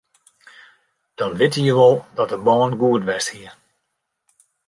Dan 1.17 1.31
witte 1.39 1.61
je 1.61 1.73
wol 1.79 1.95
dat 2.17 2.29
de 2.31 2.37
bân 2.45 2.71
goed 2.79 3.03
west 3.09 3.29
hie. 3.35 3.51